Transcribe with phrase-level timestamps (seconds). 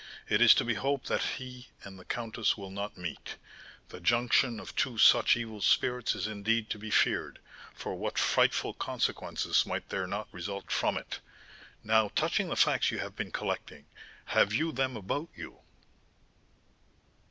[0.27, 3.35] It is to be hoped he and the countess will not meet;
[3.89, 7.37] the junction of two such evil spirits is indeed to be feared,
[7.75, 11.19] for what frightful consequences might there not result from it!
[11.83, 13.85] Now, touching the facts you have been collecting,
[14.25, 15.59] have you them about you?"